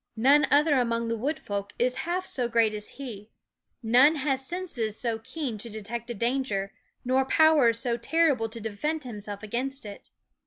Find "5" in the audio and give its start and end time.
0.45-0.47